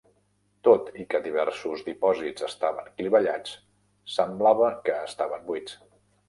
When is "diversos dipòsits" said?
1.25-2.45